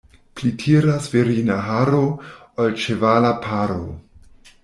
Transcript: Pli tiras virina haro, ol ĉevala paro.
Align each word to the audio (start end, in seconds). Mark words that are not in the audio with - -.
Pli 0.39 0.51
tiras 0.61 1.09
virina 1.15 1.57
haro, 1.67 2.01
ol 2.65 2.75
ĉevala 2.85 3.33
paro. 3.47 3.79